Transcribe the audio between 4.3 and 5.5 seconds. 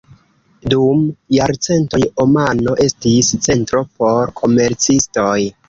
komercistoj.